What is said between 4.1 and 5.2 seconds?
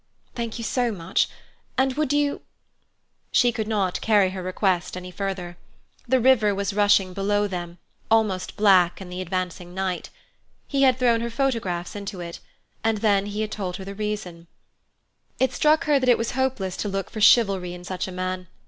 her request any